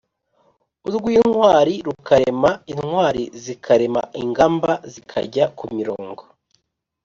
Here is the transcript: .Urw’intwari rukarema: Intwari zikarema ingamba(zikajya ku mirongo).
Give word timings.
.Urw’intwari 0.87 1.73
rukarema: 1.87 2.51
Intwari 2.73 3.23
zikarema 3.43 4.01
ingamba(zikajya 4.23 5.43
ku 5.57 5.65
mirongo). 5.77 6.23